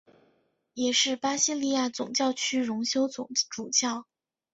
[0.73, 4.07] 也是巴西利亚总教区荣休总主教。